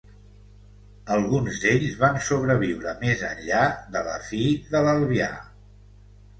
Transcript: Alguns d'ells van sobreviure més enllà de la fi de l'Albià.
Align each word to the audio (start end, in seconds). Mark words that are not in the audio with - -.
Alguns 1.15 1.59
d'ells 1.65 1.99
van 1.99 2.17
sobreviure 2.31 2.95
més 3.05 3.23
enllà 3.29 3.63
de 3.99 4.05
la 4.11 4.19
fi 4.33 4.43
de 4.75 4.85
l'Albià. 4.89 5.33